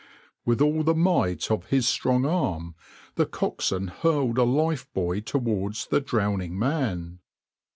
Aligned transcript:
\par 0.03 0.07
With 0.45 0.61
all 0.61 0.81
the 0.81 0.95
might 0.95 1.51
of 1.51 1.67
his 1.67 1.87
strong 1.87 2.25
arm 2.25 2.73
the 3.17 3.27
coxwain 3.27 3.89
hurled 3.89 4.39
a 4.39 4.41
lifebuoy 4.43 5.23
towards 5.23 5.85
the 5.85 6.01
drowning 6.01 6.57
man. 6.57 7.19